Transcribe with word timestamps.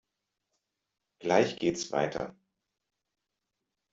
Gleich 1.19 1.57
geht's 1.59 1.91
weiter! 1.91 2.35